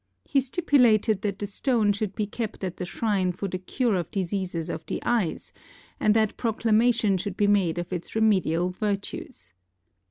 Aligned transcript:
He 0.25 0.41
stipulated 0.41 1.21
that 1.21 1.37
the 1.37 1.45
stone 1.45 1.93
should 1.93 2.15
be 2.15 2.25
kept 2.25 2.63
at 2.63 2.77
the 2.77 2.87
shrine 2.87 3.33
for 3.33 3.47
the 3.47 3.59
cure 3.59 3.93
of 3.93 4.09
diseases 4.09 4.67
of 4.67 4.83
the 4.87 4.99
eyes, 5.05 5.53
and 5.99 6.15
that 6.15 6.37
proclamation 6.37 7.19
should 7.19 7.37
be 7.37 7.45
made 7.45 7.77
of 7.77 7.93
its 7.93 8.15
remedial 8.15 8.71
virtues. 8.71 9.53